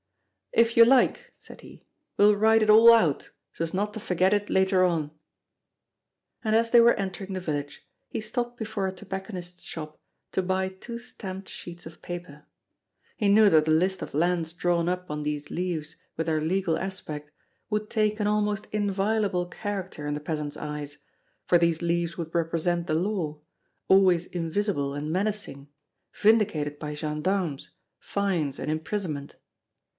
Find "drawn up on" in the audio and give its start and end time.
14.53-15.23